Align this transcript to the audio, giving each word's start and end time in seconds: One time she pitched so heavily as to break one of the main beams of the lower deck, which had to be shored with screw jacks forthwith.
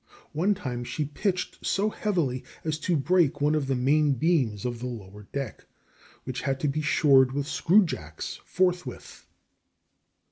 One 0.31 0.55
time 0.55 0.83
she 0.83 1.05
pitched 1.05 1.63
so 1.63 1.91
heavily 1.91 2.43
as 2.63 2.79
to 2.79 2.97
break 2.97 3.39
one 3.39 3.53
of 3.53 3.67
the 3.67 3.75
main 3.75 4.13
beams 4.13 4.65
of 4.65 4.79
the 4.79 4.87
lower 4.87 5.27
deck, 5.31 5.67
which 6.23 6.41
had 6.41 6.59
to 6.61 6.67
be 6.67 6.81
shored 6.81 7.33
with 7.33 7.45
screw 7.45 7.85
jacks 7.85 8.39
forthwith. 8.43 9.27